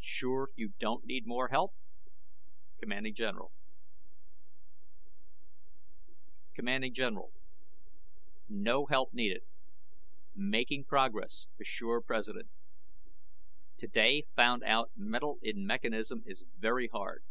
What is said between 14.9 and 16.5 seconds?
METAL IN MECHANISM IS